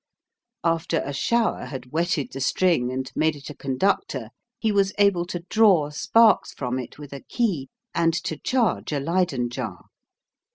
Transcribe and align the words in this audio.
After 0.63 1.03
a 1.05 1.13
shower 1.13 1.65
had 1.65 1.91
wetted 1.91 2.31
the 2.31 2.41
string 2.41 2.91
and 2.91 3.11
made 3.15 3.35
it 3.35 3.51
a 3.51 3.55
conductor, 3.55 4.29
he 4.57 4.71
was 4.71 4.93
able 4.97 5.27
to 5.27 5.41
draw 5.47 5.91
sparks 5.91 6.51
from 6.55 6.79
it 6.79 6.97
with 6.97 7.13
a 7.13 7.21
key 7.21 7.69
and 7.93 8.15
to 8.23 8.35
charge 8.37 8.91
a 8.91 8.99
Leyden 8.99 9.51
jar. 9.51 9.85